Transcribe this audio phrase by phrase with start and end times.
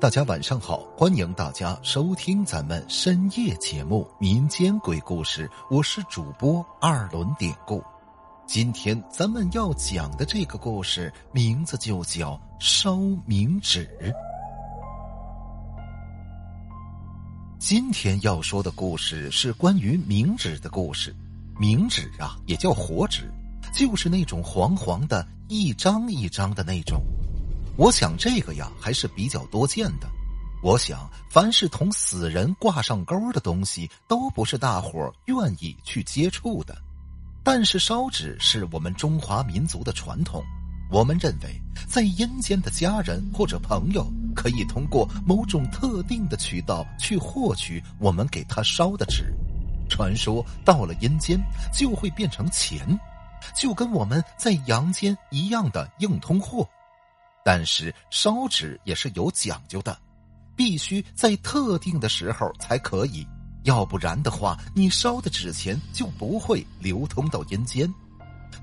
[0.00, 7.82] 大家晚上好，欢迎大家收听咱们深夜节目《民间鬼故事》，我是主播二轮典故。
[8.46, 12.94] 今天咱们要讲的这个故事名字就叫《烧
[13.26, 13.88] 冥纸》。
[17.58, 21.12] 今天要说的故事是关于冥纸的故事。
[21.60, 23.28] 冥纸啊，也叫火纸，
[23.74, 27.02] 就是那种黄黄的，一张一张的那种。
[27.78, 30.08] 我想这个呀还是比较多见的。
[30.64, 36.76] 我想，凡是同死人挂上钩的东西，都不是大伙愿意去接触的。
[37.44, 40.42] 但是烧纸是我们中华民族的传统，
[40.90, 49.32] 我们认为，在阴间的家人或者朋友，可以通过某种特定的渠道去获取我们给他烧的纸。
[49.88, 51.38] 传说到了阴间
[51.72, 52.98] 就会变成钱，
[53.54, 56.68] 就跟我们在阳间一样的硬通货。
[57.44, 59.98] 但是烧纸也是有讲究的，
[60.54, 63.26] 必须在特定的时候才可以，
[63.64, 67.92] 要不然的话，你烧的纸钱就不会流通到阴间。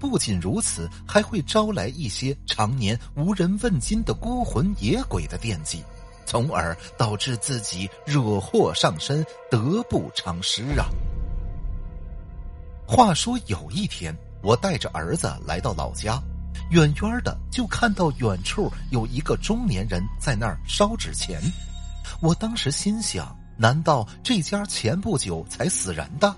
[0.00, 5.84] 不仅如此，还会招来一些常年无人问津的孤魂野鬼的惦记，
[6.26, 10.88] 从而导致自己惹祸上身，得不偿失啊。
[12.84, 16.20] 话说有一天，我带着儿子来到老家。
[16.70, 21.40] 远远的就看到远处有一个中年人在那儿烧纸钱，
[22.20, 26.34] 我当时心想：难道这家前不久才死人的？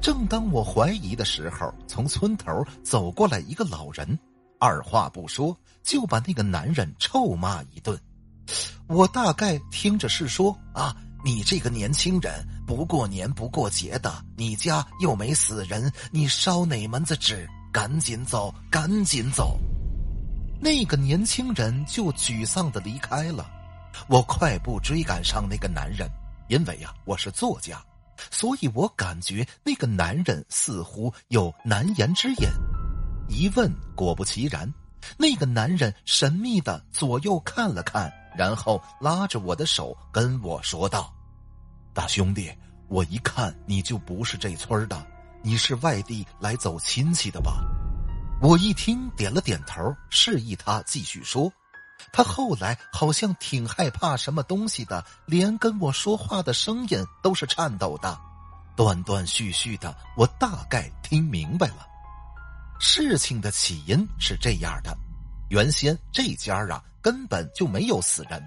[0.00, 4.18] 正当我怀疑的时候，从村头走过来一个老人，
[4.58, 7.98] 二话不说就把那个男人臭骂一顿。
[8.88, 10.94] 我大概听着是说：啊，
[11.24, 12.32] 你这个年轻人
[12.66, 17.48] 不过年不过节的，你家又没死人，你烧哪门子纸？
[17.76, 19.60] 赶紧走，赶紧走！
[20.58, 23.46] 那个年轻人就沮丧的离开了。
[24.08, 26.08] 我快步追赶上那个男人，
[26.48, 27.78] 因为呀，我是作家，
[28.30, 32.48] 所以我感觉那个男人似乎有难言之隐。
[33.28, 34.72] 一问，果不其然，
[35.18, 41.12] 那个男人神秘的左右看了看，然后拉着我的手跟我说道
[41.92, 42.50] ：“大兄弟，
[42.88, 45.06] 我一看你就不是这村的。”
[45.46, 47.62] 你是外地来走亲戚的吧？
[48.42, 51.52] 我一听点了点头，示意他继续说。
[52.12, 58.18] 他后来好像挺害怕什么东西的，连跟我说话的声音都是颤抖的，
[58.74, 59.96] 断断续续的。
[60.16, 61.86] 我大概听明白了，
[62.80, 64.98] 事情的起因是这样的：
[65.50, 68.42] 原先这家啊根本就没有死人，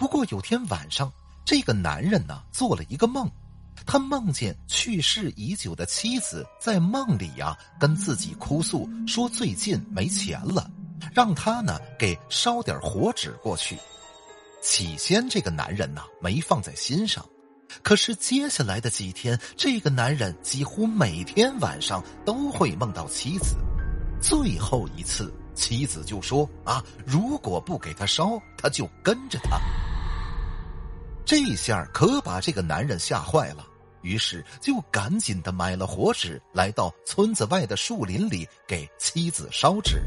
[0.00, 1.12] 不过有天晚上，
[1.44, 3.30] 这个男人呢做了一个梦。
[3.86, 10.70] 他梦见去世已久的妻子在梦里呀，跟自己哭诉说最近没钱了，
[11.12, 13.78] 让他呢给烧点火纸过去。
[14.62, 17.24] 起先这个男人呢没放在心上，
[17.82, 23.56] 可是接下来的几天，这个男人几乎每天晚上都会梦到妻子。
[24.22, 29.60] 最后一次，妻子就说：“啊，如果不给他烧，他就跟着他。”
[31.24, 33.66] 这下可把这个男人吓坏了。
[34.02, 40.02] 于是就赶紧的买了火纸，来到村子外的树林里给妻子烧纸。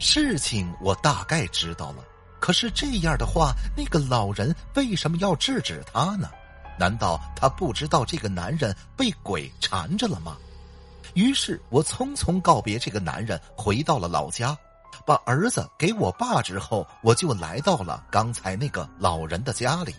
[0.00, 2.04] 事情我大概知道了，
[2.40, 6.28] 可是这样的话，那个老人为什么要制止他呢？
[6.76, 10.36] 难道他不知道这个男人被鬼缠着了吗？
[11.14, 14.58] 于是我匆匆告别这个男人，回到了老家，
[15.04, 19.94] 把儿子给我爸之后，我就来到了刚才那个老人的家里。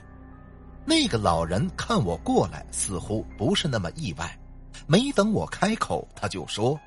[0.86, 4.38] 那个老人看我过来，似乎不是那么意外。
[4.86, 6.80] 没等我开口，他就说：“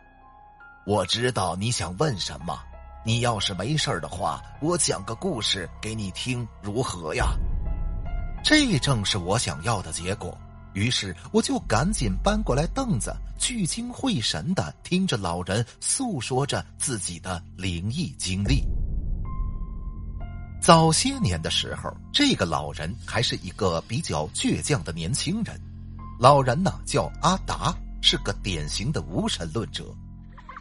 [0.86, 2.58] 我知道你想问什么。
[3.04, 7.32] 你要是没事的话，我讲个故事给你听，如何呀？”
[8.42, 10.36] 这正是我想要的结果。
[10.72, 18.62] 于是我就赶紧搬过来凳子，聚精会神的听着老人诉说着自己的灵异经历。
[20.62, 25.60] 早些年的时候，这个老人还是一个比较倔强的年轻人。
[26.18, 29.84] 老人呢叫阿达，是个典型的无神论者。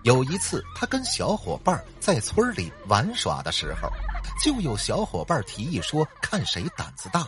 [0.05, 3.89] 有一次，他跟小伙伴在村里玩耍的时候，
[4.41, 7.27] 就有小伙伴提议说：“看谁胆子大。”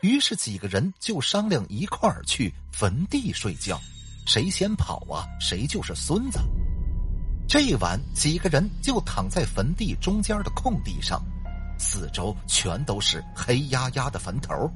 [0.00, 3.80] 于是几个人就商量一块儿去坟地睡觉，
[4.26, 6.38] 谁先跑啊，谁就是孙子。
[7.46, 11.22] 这晚，几个人就躺在坟地中间的空地上。
[11.78, 14.70] 四周全都是黑压压的坟头，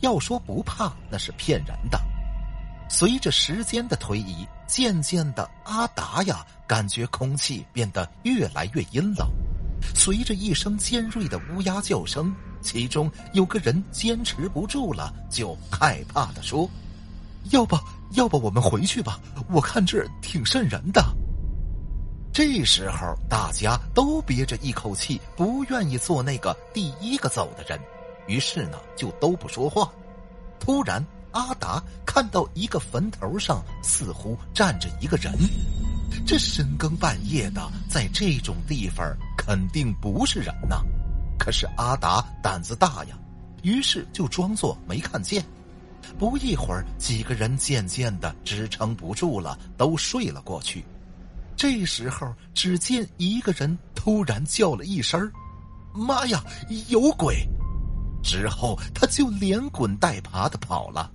[0.00, 2.00] 要说不怕那是骗人的。
[2.88, 9.28] 随着时间的推移，渐渐的，阿达呀，感觉空气变得越来越阴冷。
[9.94, 12.34] 随着一声尖锐的乌鸦叫声，
[12.66, 16.68] 其中有个人坚持不住了，就害怕的说
[17.52, 17.78] ：“要不
[18.14, 19.20] 要不我们回去吧？
[19.48, 21.00] 我看这挺瘆人的。”
[22.34, 27.80] 这时候大家都憋着一口气，不愿意做那个第一个走的人，
[28.26, 29.88] 于是呢就都不说话。
[30.58, 35.32] 突然，阿达看到一个坟头上似乎站着一个人。
[36.26, 39.06] 这深更半夜的，在这种地方
[39.38, 40.82] 肯定不是人呐。
[41.38, 43.18] 可是阿达胆子大呀，
[43.62, 45.44] 于是就装作没看见。
[46.18, 50.84] 不一会儿，几个人渐渐的支撑不住了，都睡了过去。
[51.56, 55.30] 这时候，只见一个人突然叫了一声
[55.92, 56.44] ：“妈呀，
[56.88, 57.46] 有鬼！”
[58.22, 61.10] 之后他就连滚带爬的跑了。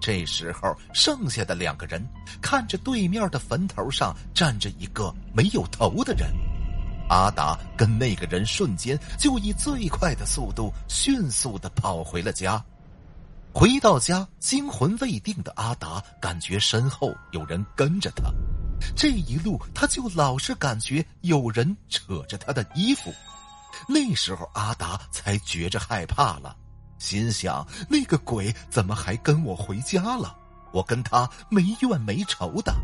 [0.00, 2.04] 这时候，剩下的两个人
[2.40, 6.32] 看着对面的坟头上站着一个没有头的人，
[7.08, 12.62] 阿达跟那个人瞬间就以最快的速度迅速的跑回了家。
[13.54, 18.32] 回到家，惊魂未定的阿达感觉身后有人跟着他，
[18.96, 23.12] 这一路他就老是感觉有人扯着他的衣服。
[23.88, 26.56] 那时候，阿达才觉着害怕了。
[26.98, 30.36] 心想：那个鬼怎么还跟我回家了？
[30.72, 32.74] 我跟他没怨没仇的。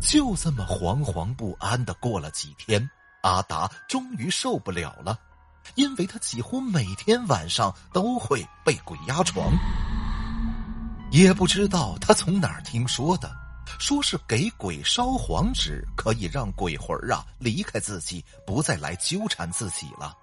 [0.00, 2.90] 就这么惶惶不安的过了几天，
[3.22, 5.18] 阿达终于受不了了，
[5.74, 9.52] 因为他几乎每天晚上都会被鬼压床。
[11.10, 13.30] 也不知道他从哪儿听说的，
[13.78, 20.16] 说是给鬼烧黄纸可以让鬼魂啊离开自己，不再来纠缠自己了。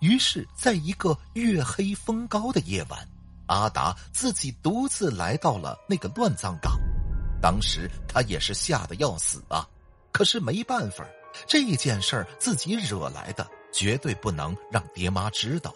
[0.00, 3.08] 于是，在一个月黑风高的夜晚，
[3.46, 6.76] 阿达自己独自来到了那个乱葬岗。
[7.40, 9.64] 当时他也是吓得要死啊！
[10.10, 11.04] 可是没办法，
[11.46, 15.74] 这件事儿自己惹来的，绝对不能让爹妈知道。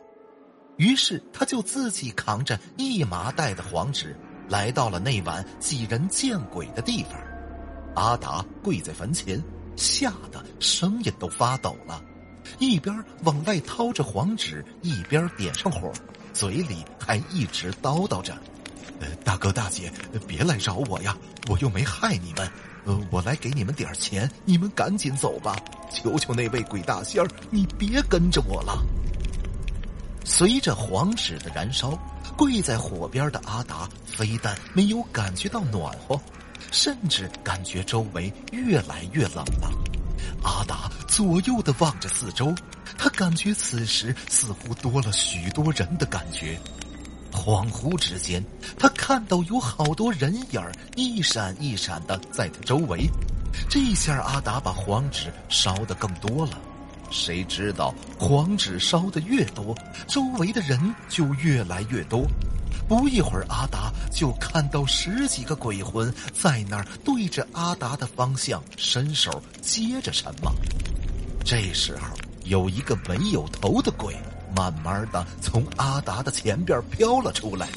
[0.76, 4.16] 于是他就自己扛着一麻袋的黄纸，
[4.48, 7.12] 来到了那晚几人见鬼的地方。
[7.94, 9.42] 阿达跪在坟前，
[9.76, 12.02] 吓得声音都发抖了。
[12.58, 15.92] 一边往外掏着黄纸，一边点上火，
[16.32, 18.32] 嘴里还一直叨叨着
[19.00, 19.92] ：“呃，大哥大姐，
[20.26, 21.16] 别来找我呀，
[21.48, 22.50] 我又没害你们。
[22.84, 25.56] 呃，我来给你们点钱，你们赶紧走吧。
[25.92, 28.82] 求求那位鬼大仙儿，你别跟着我了。”
[30.24, 31.98] 随着黄纸的燃烧，
[32.36, 36.20] 跪在火边的阿达非但没有感觉到暖和，
[36.70, 39.70] 甚至感觉周围越来越冷了。
[40.42, 42.54] 阿达左右的望着四周，
[42.96, 46.58] 他感觉此时似乎多了许多人的感觉。
[47.32, 48.44] 恍惚之间，
[48.78, 50.62] 他看到有好多人影
[50.96, 53.08] 一闪一闪的在他周围。
[53.68, 56.58] 这下阿达把黄纸烧得更多了。
[57.10, 59.74] 谁知道黄纸烧的越多，
[60.06, 62.24] 周围的人就越来越多。
[62.88, 70.52] 不一会儿，阿达就看到十几个鬼魂在那儿对着阿达的方向伸手接着什么。
[71.44, 74.14] 这时候，有一个没有头的鬼
[74.54, 77.68] 慢慢的从阿达的前边飘了出来。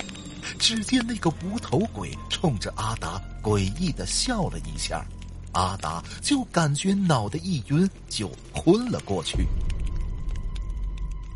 [0.59, 5.05] 只见那个无头鬼冲着阿达诡异的笑了一下，
[5.53, 9.47] 阿达就感觉脑袋一晕，就昏了过去。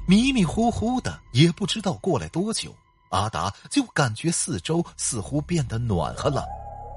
[0.08, 2.74] 迷迷糊糊的，也不知道过来多久。
[3.10, 6.46] 阿达就感觉四周似乎变得暖和了，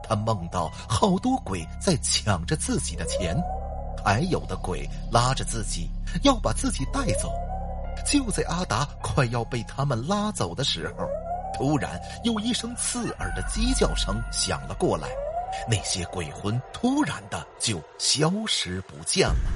[0.02, 3.36] 他梦到好多鬼在抢着自己的钱，
[4.04, 5.88] 还有的鬼拉着自己
[6.24, 7.32] 要把自己带走。
[8.06, 11.08] 就在阿达快要被他们拉走的时候，
[11.56, 15.08] 突然有一声刺耳的鸡叫声响了过来，
[15.68, 19.50] 那些鬼魂突然的就消失不见了。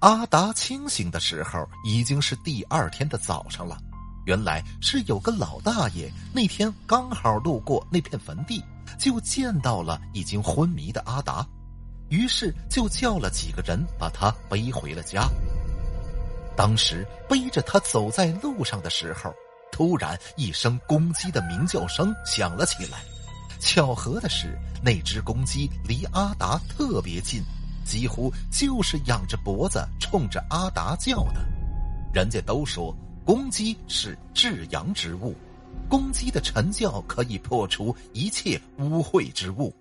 [0.00, 3.78] 阿达清醒的时候已经是第二天的早上了。
[4.24, 8.64] 原来是有个老大爷那天刚好路过那片坟地，
[8.98, 11.44] 就见到了已经昏迷的阿达，
[12.08, 15.28] 于是就叫了几个人把他背回了家。
[16.56, 19.34] 当时背着他走在路上的时候，
[19.70, 22.98] 突然一声公鸡的鸣叫声响了起来。
[23.60, 27.42] 巧合的是，那只公鸡离阿达特别近，
[27.84, 31.44] 几乎就是仰着脖子冲着阿达叫的。
[32.12, 32.94] 人家都说。
[33.24, 35.32] 公鸡是至阳之物，
[35.88, 39.72] 公鸡的晨叫可以破除一切污秽之物。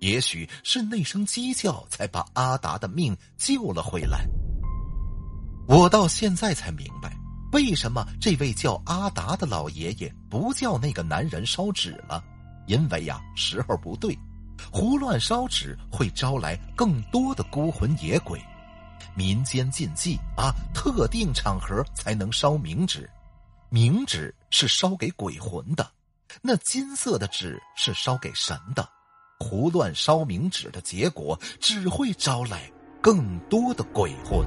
[0.00, 4.26] 也许是那声鸡叫才把阿达的命救了回来。
[5.66, 7.16] 我到现在才明白，
[7.52, 12.22] 为什么这位叫阿达的老爷爷不叫那个男人烧纸了？
[12.66, 14.18] 因为呀，时候不对，
[14.70, 18.40] 胡乱烧纸会招来更多的孤魂野鬼。
[19.14, 23.08] 民间禁忌啊，特定场合才能烧冥纸，
[23.70, 25.90] 冥纸是烧给鬼魂的，
[26.40, 28.88] 那金色的纸是烧给神的。
[29.38, 32.70] 胡乱烧冥纸的结果，只会招来
[33.02, 34.46] 更多的鬼魂。